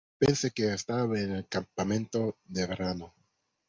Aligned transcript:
Pensé 0.17 0.49
que 0.49 0.73
estaba 0.73 1.19
en 1.19 1.31
el 1.33 1.47
campamento 1.47 2.35
de 2.45 2.65
verano. 2.65 3.13